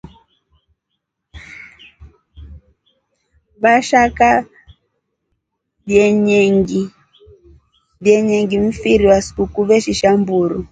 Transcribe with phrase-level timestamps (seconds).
[3.63, 4.45] Vashaka
[8.01, 10.59] vyenyengi mfiri wa sukuku veshinja mburu.